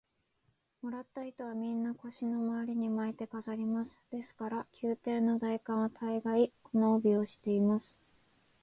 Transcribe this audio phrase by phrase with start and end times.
[0.81, 4.01] もらった糸は、みんな腰のまわりに巻いて飾ります。
[4.09, 8.01] ですから、宮廷の大官は大がい、この帯をしています。